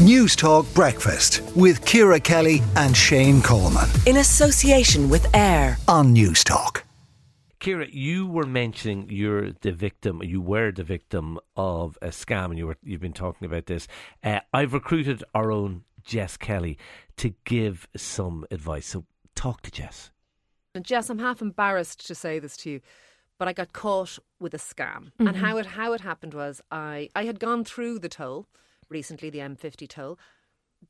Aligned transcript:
Newstalk 0.00 0.72
Breakfast 0.74 1.42
with 1.54 1.84
Ciara 1.84 2.18
Kelly 2.18 2.62
and 2.74 2.96
Shane 2.96 3.42
Coleman 3.42 3.86
in 4.06 4.16
association 4.16 5.10
with 5.10 5.26
AIR 5.36 5.76
on 5.88 6.14
News 6.14 6.42
Talk. 6.42 6.84
Ciara, 7.60 7.86
you 7.86 8.26
were 8.26 8.46
mentioning 8.46 9.08
you're 9.10 9.52
the 9.52 9.72
victim. 9.72 10.22
You 10.22 10.40
were 10.40 10.72
the 10.72 10.84
victim 10.84 11.38
of 11.54 11.98
a 12.00 12.06
scam, 12.06 12.46
and 12.46 12.56
you 12.56 12.68
were 12.68 12.78
you've 12.82 13.02
been 13.02 13.12
talking 13.12 13.44
about 13.44 13.66
this. 13.66 13.86
Uh, 14.24 14.40
I've 14.54 14.72
recruited 14.72 15.22
our 15.34 15.52
own 15.52 15.84
Jess 16.02 16.38
Kelly 16.38 16.78
to 17.18 17.34
give 17.44 17.86
some 17.94 18.46
advice. 18.50 18.86
So 18.86 19.04
talk 19.34 19.60
to 19.64 19.70
Jess. 19.70 20.12
And 20.74 20.82
Jess, 20.82 21.10
I'm 21.10 21.18
half 21.18 21.42
embarrassed 21.42 22.06
to 22.06 22.14
say 22.14 22.38
this 22.38 22.56
to 22.58 22.70
you, 22.70 22.80
but 23.36 23.48
I 23.48 23.52
got 23.52 23.74
caught 23.74 24.18
with 24.38 24.54
a 24.54 24.58
scam. 24.58 25.12
Mm-hmm. 25.18 25.26
And 25.26 25.36
how 25.36 25.58
it 25.58 25.66
how 25.66 25.92
it 25.92 26.00
happened 26.00 26.32
was 26.32 26.62
I 26.70 27.10
I 27.14 27.26
had 27.26 27.38
gone 27.38 27.64
through 27.64 27.98
the 27.98 28.08
toll 28.08 28.46
recently, 28.90 29.30
the 29.30 29.38
M50 29.38 29.88
toll. 29.88 30.18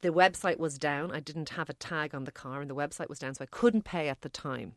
The 0.02 0.10
website 0.10 0.58
was 0.58 0.78
down. 0.78 1.10
I 1.10 1.20
didn't 1.20 1.50
have 1.50 1.68
a 1.68 1.74
tag 1.74 2.14
on 2.14 2.24
the 2.24 2.32
car, 2.32 2.60
and 2.60 2.70
the 2.70 2.74
website 2.76 3.08
was 3.08 3.18
down, 3.18 3.34
so 3.34 3.44
I 3.44 3.48
couldn't 3.50 3.84
pay 3.84 4.08
at 4.08 4.22
the 4.22 4.28
time. 4.28 4.74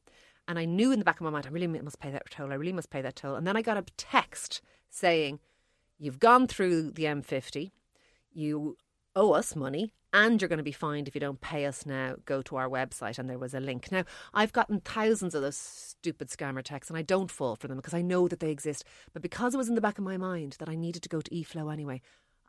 And 0.47 0.59
I 0.59 0.65
knew 0.65 0.91
in 0.91 0.99
the 0.99 1.05
back 1.05 1.17
of 1.19 1.23
my 1.23 1.29
mind, 1.29 1.45
I 1.45 1.49
really 1.49 1.67
must 1.67 1.99
pay 1.99 2.11
that 2.11 2.29
toll. 2.29 2.51
I 2.51 2.55
really 2.55 2.73
must 2.73 2.89
pay 2.89 3.01
that 3.01 3.15
toll. 3.15 3.35
And 3.35 3.47
then 3.47 3.55
I 3.55 3.61
got 3.61 3.77
a 3.77 3.85
text 3.95 4.61
saying, 4.89 5.39
"You've 5.97 6.19
gone 6.19 6.47
through 6.47 6.91
the 6.91 7.05
M50. 7.05 7.71
You 8.31 8.77
owe 9.15 9.31
us 9.33 9.55
money." 9.55 9.93
And 10.15 10.39
you're 10.39 10.49
going 10.49 10.57
to 10.57 10.63
be 10.63 10.71
fined 10.71 11.07
if 11.07 11.15
you 11.15 11.21
don't 11.21 11.41
pay 11.41 11.65
us 11.65 11.87
now. 11.87 12.17
Go 12.25 12.43
to 12.43 12.55
our 12.55 12.69
website, 12.69 13.17
and 13.17 13.27
there 13.27 13.39
was 13.39 13.55
a 13.55 13.59
link. 13.59 13.91
Now, 13.91 14.03
I've 14.31 14.53
gotten 14.53 14.79
thousands 14.79 15.33
of 15.33 15.41
those 15.41 15.57
stupid 15.57 16.29
scammer 16.29 16.61
texts, 16.61 16.91
and 16.91 16.97
I 16.97 17.01
don't 17.01 17.31
fall 17.31 17.55
for 17.55 17.67
them 17.67 17.77
because 17.77 17.95
I 17.95 18.03
know 18.03 18.27
that 18.27 18.39
they 18.39 18.51
exist. 18.51 18.83
But 19.13 19.23
because 19.23 19.55
it 19.55 19.57
was 19.57 19.69
in 19.69 19.75
the 19.75 19.81
back 19.81 19.97
of 19.97 20.03
my 20.03 20.17
mind 20.17 20.57
that 20.59 20.69
I 20.69 20.75
needed 20.75 21.01
to 21.01 21.09
go 21.09 21.19
to 21.19 21.31
eFlow 21.31 21.73
anyway, 21.73 21.99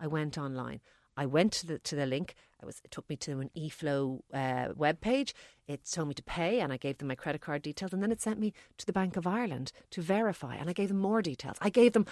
I 0.05 0.07
went 0.07 0.37
online. 0.37 0.81
I 1.17 1.25
went 1.27 1.53
to 1.55 1.67
the 1.67 1.79
to 1.79 1.97
the 1.97 2.07
link. 2.07 2.35
I 2.63 2.67
was 2.67 2.81
it 2.85 2.91
took 2.91 3.09
me 3.09 3.17
to 3.17 3.41
an 3.41 3.51
eFlow 3.57 4.21
uh, 4.33 4.75
web 4.77 5.01
page. 5.01 5.35
It 5.67 5.81
told 5.91 6.09
me 6.09 6.15
to 6.15 6.23
pay, 6.23 6.61
and 6.61 6.73
I 6.73 6.77
gave 6.77 6.99
them 6.99 7.09
my 7.09 7.15
credit 7.15 7.41
card 7.41 7.63
details, 7.63 7.93
and 7.95 8.03
then 8.03 8.13
it 8.13 8.21
sent 8.21 8.39
me 8.39 8.53
to 8.77 8.85
the 8.85 8.93
Bank 8.93 9.17
of 9.17 9.27
Ireland 9.27 9.73
to 9.93 10.03
verify, 10.03 10.57
and 10.57 10.69
I 10.69 10.75
gave 10.75 10.89
them 10.89 10.99
more 10.99 11.23
details. 11.23 11.57
I 11.63 11.71
gave 11.71 11.93
them 11.95 12.07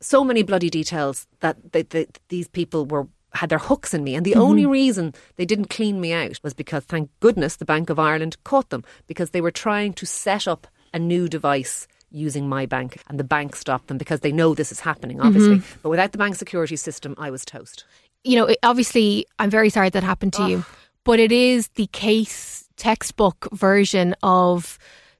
so 0.00 0.24
many 0.24 0.42
bloody 0.42 0.68
details 0.68 1.26
that 1.40 1.72
they, 1.72 1.82
they, 1.82 2.06
these 2.28 2.48
people 2.48 2.84
were 2.84 3.06
had 3.34 3.48
their 3.48 3.58
hooks 3.58 3.94
in 3.94 4.04
me, 4.04 4.14
and 4.14 4.26
the 4.26 4.34
only 4.34 4.66
reason 4.66 5.14
they 5.36 5.46
didn't 5.46 5.70
clean 5.70 6.02
me 6.02 6.12
out 6.12 6.38
was 6.42 6.52
because, 6.52 6.84
thank 6.84 7.08
goodness, 7.20 7.56
the 7.56 7.64
Bank 7.64 7.88
of 7.88 7.98
Ireland 7.98 8.36
caught 8.44 8.68
them 8.68 8.84
because 9.06 9.30
they 9.30 9.40
were 9.40 9.50
trying 9.50 9.94
to 9.94 10.04
set 10.04 10.46
up 10.46 10.66
a 10.92 10.98
new 10.98 11.28
device 11.28 11.88
using 12.12 12.48
my 12.48 12.66
bank, 12.66 13.00
and 13.08 13.18
the 13.18 13.24
bank 13.24 13.56
stopped 13.56 13.88
them 13.88 13.98
because 13.98 14.20
they 14.20 14.32
know 14.32 14.54
this 14.54 14.70
is 14.70 14.80
happening, 14.80 15.20
obviously. 15.20 15.56
Mm-hmm. 15.56 15.78
But 15.82 15.88
without 15.90 16.12
the 16.12 16.18
bank 16.18 16.36
security 16.36 16.76
system, 16.76 17.14
I 17.18 17.30
was 17.30 17.44
toast. 17.44 17.84
you 18.24 18.36
know, 18.36 18.46
it, 18.46 18.58
obviously, 18.62 19.26
I'm 19.38 19.50
very 19.50 19.70
sorry 19.70 19.90
that 19.90 20.02
happened 20.02 20.32
to 20.34 20.48
you, 20.48 20.64
but 21.04 21.18
it 21.18 21.32
is 21.32 21.68
the 21.74 21.86
case 21.88 22.68
textbook 22.76 23.48
version 23.52 24.14
of 24.22 24.78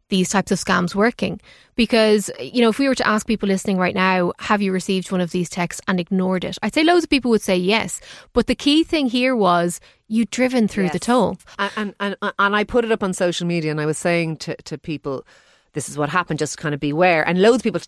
these 0.08 0.28
types 0.28 0.52
of 0.52 0.58
scams 0.58 0.94
working. 0.94 1.40
Because, 1.74 2.30
you 2.38 2.60
know, 2.60 2.68
if 2.68 2.78
we 2.78 2.86
were 2.86 2.94
to 2.94 3.08
ask 3.08 3.26
people 3.26 3.48
listening 3.48 3.78
right 3.78 3.94
now, 3.94 4.32
have 4.38 4.60
you 4.60 4.72
received 4.72 5.10
one 5.10 5.22
of 5.22 5.30
these 5.30 5.48
texts 5.48 5.80
and 5.88 5.98
ignored 5.98 6.44
it? 6.44 6.58
I'd 6.62 6.74
say 6.74 6.84
loads 6.84 7.04
of 7.04 7.10
people 7.10 7.30
would 7.30 7.40
say 7.40 7.56
yes. 7.56 7.98
But 8.34 8.46
the 8.46 8.54
key 8.54 8.84
thing 8.84 9.06
here 9.06 9.34
was 9.34 9.80
you'd 10.08 10.28
driven 10.28 10.68
through 10.68 10.90
the 10.90 10.98
toll. 10.98 11.38
And, 11.58 11.94
and 11.98 12.16
and 12.20 12.32
and 12.38 12.54
I 12.54 12.64
put 12.64 12.84
it 12.84 12.92
up 12.92 13.02
on 13.02 13.14
social 13.14 13.46
media, 13.46 13.70
and 13.70 13.80
I 13.80 13.86
was 13.86 13.96
saying 13.96 14.36
to 14.38 14.54
to 14.56 14.76
people, 14.76 15.24
this 15.74 15.88
is 15.88 15.96
what 15.98 16.08
happened. 16.08 16.38
Just 16.38 16.58
kind 16.58 16.74
of 16.74 16.80
beware. 16.80 17.26
And 17.26 17.40
loads 17.42 17.56
of 17.58 17.62
people. 17.62 17.80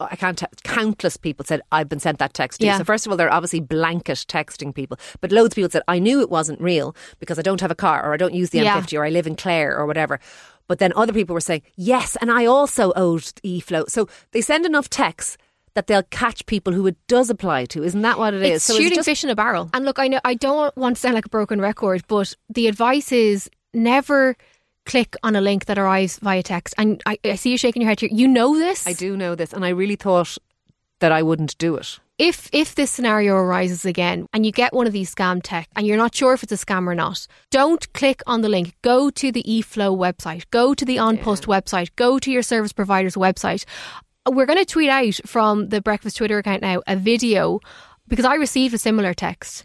I 0.00 0.16
can't. 0.16 0.36
T- 0.36 0.46
countless 0.64 1.16
people 1.16 1.44
said 1.46 1.60
I've 1.70 1.88
been 1.88 2.00
sent 2.00 2.18
that 2.18 2.34
text. 2.34 2.60
To 2.60 2.66
you." 2.66 2.72
Yeah. 2.72 2.78
So 2.78 2.84
first 2.84 3.06
of 3.06 3.12
all, 3.12 3.16
they're 3.16 3.32
obviously 3.32 3.60
blanket 3.60 4.24
texting 4.28 4.74
people, 4.74 4.98
but 5.20 5.30
loads 5.30 5.52
of 5.52 5.56
people 5.56 5.70
said 5.70 5.82
I 5.86 6.00
knew 6.00 6.20
it 6.20 6.30
wasn't 6.30 6.60
real 6.60 6.96
because 7.20 7.38
I 7.38 7.42
don't 7.42 7.60
have 7.60 7.70
a 7.70 7.76
car 7.76 8.04
or 8.04 8.12
I 8.12 8.16
don't 8.16 8.34
use 8.34 8.50
the 8.50 8.58
Yeah. 8.58 8.80
M50 8.80 8.98
or 8.98 9.04
I 9.04 9.10
live 9.10 9.26
in 9.26 9.36
Clare 9.36 9.76
or 9.76 9.86
whatever. 9.86 10.18
But 10.66 10.78
then 10.80 10.92
other 10.96 11.12
people 11.12 11.34
were 11.34 11.40
saying 11.40 11.62
yes, 11.76 12.16
and 12.20 12.30
I 12.30 12.44
also 12.46 12.92
owed 12.96 13.22
eFlow. 13.44 13.88
So 13.88 14.08
they 14.32 14.40
send 14.40 14.66
enough 14.66 14.90
texts 14.90 15.36
that 15.74 15.86
they'll 15.86 16.02
catch 16.04 16.44
people 16.46 16.72
who 16.72 16.86
it 16.88 16.96
does 17.06 17.30
apply 17.30 17.64
to. 17.66 17.82
Isn't 17.84 18.02
that 18.02 18.18
what 18.18 18.32
it 18.34 18.42
is? 18.42 18.56
It's 18.56 18.64
So 18.64 18.74
shooting 18.76 18.94
just- 18.96 19.06
fish 19.06 19.22
in 19.24 19.30
a 19.30 19.36
barrel. 19.36 19.70
And 19.74 19.84
look, 19.84 19.98
I 19.98 20.08
know 20.08 20.20
I 20.24 20.34
don't 20.34 20.76
want 20.76 20.96
to 20.96 21.00
sound 21.00 21.14
like 21.14 21.26
a 21.26 21.28
broken 21.28 21.60
record, 21.60 22.02
but 22.08 22.34
the 22.48 22.66
advice 22.68 23.12
is 23.12 23.48
never 23.72 24.36
click 24.84 25.16
on 25.22 25.36
a 25.36 25.40
link 25.40 25.66
that 25.66 25.78
arrives 25.78 26.18
via 26.18 26.42
text. 26.42 26.74
And 26.78 27.02
I, 27.06 27.18
I 27.24 27.36
see 27.36 27.50
you 27.50 27.58
shaking 27.58 27.82
your 27.82 27.88
head 27.88 28.00
here. 28.00 28.10
You 28.12 28.28
know 28.28 28.54
this. 28.54 28.86
I 28.86 28.92
do 28.92 29.16
know 29.16 29.34
this, 29.34 29.52
and 29.52 29.64
I 29.64 29.70
really 29.70 29.96
thought 29.96 30.36
that 31.00 31.12
I 31.12 31.22
wouldn't 31.22 31.58
do 31.58 31.76
it. 31.76 31.98
If 32.16 32.48
if 32.52 32.76
this 32.76 32.92
scenario 32.92 33.34
arises 33.34 33.84
again 33.84 34.28
and 34.32 34.46
you 34.46 34.52
get 34.52 34.72
one 34.72 34.86
of 34.86 34.92
these 34.92 35.12
scam 35.12 35.40
tech 35.42 35.68
and 35.74 35.84
you're 35.84 35.96
not 35.96 36.14
sure 36.14 36.32
if 36.32 36.44
it's 36.44 36.52
a 36.52 36.56
scam 36.56 36.86
or 36.86 36.94
not, 36.94 37.26
don't 37.50 37.92
click 37.92 38.22
on 38.26 38.40
the 38.42 38.48
link. 38.48 38.76
Go 38.82 39.10
to 39.10 39.32
the 39.32 39.42
eFlow 39.42 39.98
website. 39.98 40.44
Go 40.52 40.74
to 40.74 40.84
the 40.84 40.98
An 40.98 41.18
Post 41.18 41.46
website. 41.46 41.90
Go 41.96 42.20
to 42.20 42.30
your 42.30 42.42
service 42.42 42.72
provider's 42.72 43.16
website. 43.16 43.64
We're 44.28 44.46
going 44.46 44.60
to 44.60 44.64
tweet 44.64 44.90
out 44.90 45.20
from 45.26 45.70
the 45.70 45.82
Breakfast 45.82 46.16
Twitter 46.16 46.38
account 46.38 46.62
now 46.62 46.82
a 46.86 46.94
video 46.94 47.58
because 48.06 48.24
I 48.24 48.34
received 48.36 48.74
a 48.74 48.78
similar 48.78 49.12
text. 49.12 49.64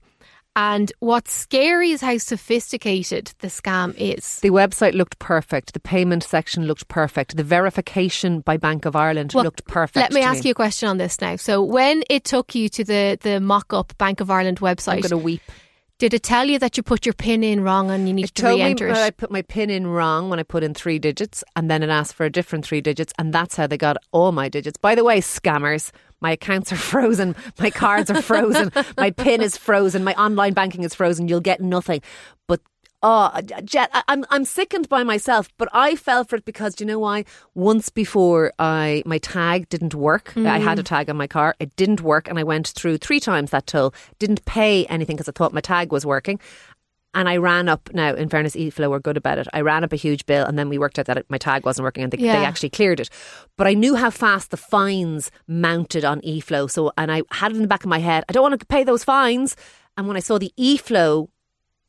And 0.59 0.91
what's 0.99 1.31
scary 1.31 1.91
is 1.91 2.01
how 2.01 2.17
sophisticated 2.17 3.31
the 3.39 3.47
scam 3.47 3.95
is. 3.97 4.41
The 4.41 4.49
website 4.49 4.93
looked 4.93 5.17
perfect. 5.17 5.71
The 5.73 5.79
payment 5.79 6.21
section 6.21 6.65
looked 6.65 6.89
perfect. 6.89 7.37
The 7.37 7.45
verification 7.45 8.41
by 8.41 8.57
Bank 8.57 8.83
of 8.83 8.93
Ireland 8.93 9.31
Well, 9.33 9.45
looked 9.45 9.63
perfect. 9.67 9.95
Let 9.95 10.11
me 10.11 10.21
ask 10.21 10.43
you 10.43 10.51
a 10.51 10.55
question 10.55 10.89
on 10.89 10.97
this 10.97 11.21
now. 11.21 11.37
So, 11.37 11.63
when 11.63 12.03
it 12.09 12.25
took 12.25 12.55
you 12.55 12.67
to 12.67 12.83
the, 12.83 13.17
the 13.21 13.39
mock 13.39 13.71
up 13.71 13.97
Bank 13.97 14.19
of 14.19 14.29
Ireland 14.29 14.59
website, 14.59 14.95
I'm 14.95 14.99
going 14.99 15.09
to 15.11 15.17
weep. 15.17 15.41
did 15.97 16.13
it 16.13 16.23
tell 16.23 16.45
you 16.45 16.59
that 16.59 16.75
you 16.75 16.83
put 16.83 17.05
your 17.05 17.13
PIN 17.13 17.41
in 17.41 17.61
wrong 17.61 17.89
and 17.89 18.05
you 18.09 18.13
need 18.13 18.25
It 18.25 18.35
to 18.35 18.41
told 18.41 18.59
me 18.59 18.65
re-enter 18.65 18.87
that 18.93 19.01
I 19.01 19.11
put 19.11 19.31
my 19.31 19.43
pin 19.43 19.69
in 19.69 19.87
wrong 19.87 20.29
when 20.29 20.39
I 20.39 20.43
put 20.43 20.63
in 20.63 20.73
three 20.73 20.99
digits, 20.99 21.41
and 21.55 21.71
then 21.71 21.83
it 21.83 21.89
asked 21.89 22.15
for 22.15 22.25
a 22.25 22.29
different 22.29 22.65
three 22.65 22.81
digits, 22.81 23.13
and 23.17 23.33
that's 23.33 23.55
how 23.55 23.65
they 23.65 23.77
got 23.77 23.95
all 24.11 24.33
my 24.33 24.49
digits. 24.49 24.77
By 24.77 24.93
the 24.95 25.05
way, 25.05 25.21
scammers, 25.21 25.91
my 26.21 26.31
accounts 26.31 26.71
are 26.71 26.75
frozen, 26.91 27.35
my 27.59 27.69
cards 27.69 28.09
are 28.09 28.21
frozen, 28.21 28.71
my 28.97 29.11
pin 29.11 29.41
is 29.41 29.57
frozen, 29.57 30.03
my 30.03 30.13
online 30.13 30.53
banking 30.53 30.83
is 30.83 30.93
frozen. 30.93 31.27
You'll 31.27 31.39
get 31.39 31.61
nothing. 31.61 32.01
But 32.47 32.61
oh, 33.01 33.31
Jet, 33.63 33.89
I'm 34.07 34.25
I'm 34.29 34.45
sickened 34.45 34.89
by 34.89 35.03
myself. 35.03 35.49
But 35.57 35.69
I 35.73 35.95
fell 35.95 36.23
for 36.23 36.35
it 36.35 36.45
because 36.45 36.75
do 36.75 36.83
you 36.83 36.87
know 36.87 36.99
why? 36.99 37.25
Once 37.55 37.89
before, 37.89 38.53
I 38.59 39.03
my 39.05 39.17
tag 39.19 39.69
didn't 39.69 39.95
work. 39.95 40.33
I 40.37 40.59
had 40.59 40.79
a 40.79 40.83
mm. 40.83 40.87
tag 40.87 41.09
on 41.09 41.17
my 41.17 41.27
car. 41.27 41.55
It 41.59 41.75
didn't 41.75 42.01
work, 42.01 42.27
and 42.27 42.39
I 42.39 42.43
went 42.43 42.67
through 42.69 42.97
three 42.97 43.19
times 43.19 43.51
that 43.51 43.67
toll. 43.67 43.93
Didn't 44.19 44.45
pay 44.45 44.85
anything 44.85 45.15
because 45.15 45.29
I 45.29 45.33
thought 45.33 45.53
my 45.53 45.61
tag 45.61 45.91
was 45.91 46.05
working. 46.05 46.39
And 47.15 47.27
I 47.27 47.37
ran 47.37 47.67
up, 47.67 47.89
now 47.91 48.13
in 48.13 48.29
fairness, 48.29 48.55
eFlow 48.55 48.89
were 48.91 48.99
good 48.99 49.17
about 49.17 49.39
it. 49.39 49.47
I 49.51 49.61
ran 49.61 49.83
up 49.83 49.91
a 49.91 49.95
huge 49.95 50.25
bill 50.27 50.45
and 50.45 50.59
then 50.59 50.69
we 50.69 50.77
worked 50.77 50.99
out 50.99 51.07
that 51.07 51.25
my 51.29 51.39
tag 51.39 51.65
wasn't 51.65 51.83
working 51.85 52.03
and 52.03 52.13
they, 52.13 52.19
Yeah. 52.19 52.39
they 52.39 52.45
actually 52.45 52.69
cleared 52.69 52.99
it. 52.99 53.09
But 53.57 53.65
I 53.65 53.73
knew 53.73 53.95
how 53.95 54.11
fast 54.11 54.51
the 54.51 54.57
fines 54.57 55.31
mounted 55.47 56.05
on 56.05 56.21
eFlow. 56.21 56.69
So, 56.69 56.91
and 56.97 57.11
I 57.11 57.23
had 57.31 57.51
it 57.51 57.55
in 57.55 57.63
the 57.63 57.67
back 57.67 57.83
of 57.83 57.89
my 57.89 57.97
head, 57.99 58.23
I 58.29 58.33
don't 58.33 58.43
want 58.43 58.59
to 58.59 58.65
pay 58.65 58.83
those 58.83 59.03
fines. 59.03 59.55
And 59.97 60.07
when 60.07 60.17
I 60.17 60.21
saw 60.21 60.37
the 60.37 60.53
eFlow 60.59 61.29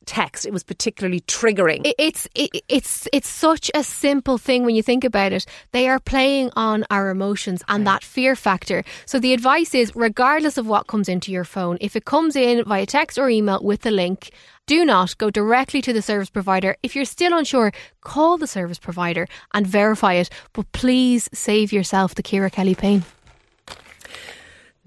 text, 0.05 0.45
it 0.45 0.53
was 0.53 0.63
particularly 0.63 1.21
triggering. 1.21 1.91
It's 1.97 2.27
it, 2.35 2.63
it's 2.67 3.07
it's 3.13 3.29
such 3.29 3.71
a 3.73 3.83
simple 3.83 4.37
thing 4.37 4.65
when 4.65 4.75
you 4.75 4.83
think 4.83 5.03
about 5.03 5.33
it. 5.33 5.45
They 5.71 5.87
are 5.87 5.99
playing 5.99 6.51
on 6.55 6.85
our 6.89 7.09
emotions 7.09 7.63
and 7.67 7.85
that 7.87 8.03
fear 8.03 8.35
factor. 8.35 8.83
So 9.05 9.19
the 9.19 9.33
advice 9.33 9.73
is, 9.75 9.95
regardless 9.95 10.57
of 10.57 10.67
what 10.67 10.87
comes 10.87 11.09
into 11.09 11.31
your 11.31 11.43
phone, 11.43 11.77
if 11.81 11.95
it 11.95 12.05
comes 12.05 12.35
in 12.35 12.63
via 12.65 12.85
text 12.85 13.17
or 13.17 13.29
email 13.29 13.59
with 13.63 13.81
the 13.81 13.91
link, 13.91 14.31
do 14.67 14.85
not 14.85 15.17
go 15.17 15.29
directly 15.29 15.81
to 15.81 15.93
the 15.93 16.01
service 16.01 16.29
provider. 16.29 16.75
If 16.83 16.95
you're 16.95 17.05
still 17.05 17.37
unsure, 17.37 17.71
call 18.01 18.37
the 18.37 18.47
service 18.47 18.79
provider 18.79 19.27
and 19.53 19.65
verify 19.67 20.13
it. 20.13 20.29
But 20.53 20.71
please 20.71 21.29
save 21.33 21.73
yourself 21.73 22.15
the 22.15 22.23
Ciara 22.23 22.49
Kelly 22.49 22.75
pain. 22.75 23.03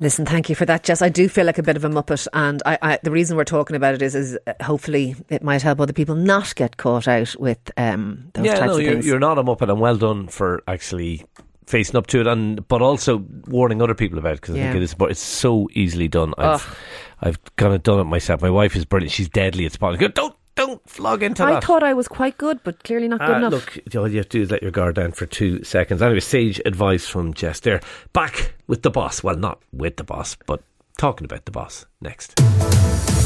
Listen, 0.05 0.27
thank 0.27 0.51
you 0.51 0.55
for 0.55 0.67
that, 0.67 0.83
Jess. 0.83 1.01
I 1.01 1.09
do 1.09 1.31
feel 1.31 1.47
like 1.47 1.57
a 1.57 1.63
bit 1.63 1.77
of 1.77 1.85
a 1.87 1.89
muppet, 1.89 2.29
and 2.35 2.63
I, 2.67 2.79
I, 2.83 2.99
the 3.03 3.11
reason 3.11 3.39
we're 3.39 3.45
talking 3.45 3.75
about 3.75 3.95
it 3.95 4.03
is, 4.03 4.15
is 4.15 4.39
uh, 4.47 4.53
hopefully 4.62 5.17
it 5.31 5.43
might 5.43 5.62
help 5.62 5.81
other 5.81 5.95
people 5.95 6.15
not 6.15 6.55
get 6.56 6.77
caught 6.77 7.09
out 7.09 7.35
with 7.39 7.59
um, 7.79 8.31
those 8.35 8.45
yeah, 8.45 8.56
types 8.56 8.67
no, 8.67 8.77
of 8.77 8.83
you're, 8.83 8.93
things. 8.93 9.06
you're 9.06 9.19
not 9.19 9.39
a 9.39 9.43
muppet, 9.43 9.71
and 9.71 9.81
well 9.81 9.97
done 9.97 10.29
for 10.29 10.62
actually 10.69 11.25
facing 11.65 11.97
up 11.97 12.06
to 12.09 12.21
it, 12.21 12.27
and 12.27 12.69
but 12.69 12.83
also 12.83 13.25
warning 13.47 13.81
other 13.81 13.95
people 13.95 14.19
about 14.19 14.33
it 14.33 14.43
because 14.43 14.56
I 14.56 14.59
think 14.59 14.77
it 14.77 14.83
is. 14.83 14.93
But 14.93 15.11
it's 15.11 15.23
so 15.23 15.71
easily 15.73 16.07
done. 16.07 16.35
I've 16.37 16.79
I've 17.23 17.57
kind 17.57 17.73
of 17.73 17.83
done 17.83 18.00
it 18.00 18.05
myself. 18.05 18.43
My 18.43 18.50
wife 18.50 18.77
is 18.77 18.85
brilliant. 18.85 19.11
She's 19.11 19.31
deadly 19.31 19.65
at 19.65 19.73
spotting. 19.73 19.99
Go, 19.99 20.09
Don't 20.09 20.37
don't 20.75 20.91
flog 20.91 21.23
into 21.23 21.44
I 21.44 21.53
that. 21.55 21.65
thought 21.65 21.82
I 21.82 21.94
was 21.94 22.09
quite 22.09 22.37
good, 22.38 22.61
but 22.65 22.82
clearly 22.85 23.09
not 23.09 23.21
good 23.21 23.31
Ah, 23.31 23.37
enough. 23.38 23.53
Look, 23.53 23.79
all 23.97 24.09
you 24.09 24.19
have 24.19 24.29
to 24.31 24.38
do 24.38 24.43
is 24.43 24.50
let 24.50 24.62
your 24.62 24.71
guard 24.73 24.94
down 24.97 25.12
for 25.12 25.26
two 25.26 25.62
seconds. 25.65 26.03
Anyway, 26.03 26.21
sage 26.21 26.61
advice 26.65 27.06
from 27.06 27.32
Jess 27.35 27.61
there. 27.61 27.81
Back 28.12 28.55
with 28.67 28.82
the 28.82 28.91
boss. 28.91 29.23
Well, 29.23 29.37
not 29.37 29.61
with 29.73 29.97
the 29.97 30.05
boss, 30.05 30.37
but 30.47 30.62
talking 30.99 31.25
about 31.25 31.44
the 31.44 31.50
boss 31.53 31.87
next. 32.00 32.35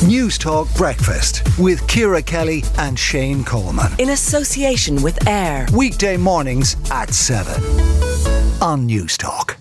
Newstalk 0.00 0.74
Breakfast 0.76 1.42
with 1.58 1.86
Ciara 1.88 2.22
Kelly 2.22 2.62
and 2.78 2.98
Shane 2.98 3.44
Coleman. 3.44 3.92
in 3.98 4.10
association 4.10 5.02
with 5.02 5.26
AIR. 5.26 5.66
Weekday 5.76 6.16
mornings 6.16 6.76
at 6.90 7.12
7 7.12 7.52
on 8.62 8.88
Newstalk. 8.88 9.56